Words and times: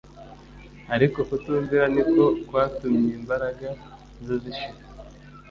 Ariko 0.95 1.19
kutumvira 1.29 1.85
ni 1.93 2.03
ko 2.11 2.23
kwatumyimbaraga 2.47 3.69
ze 4.25 4.35
zishira 4.43 4.81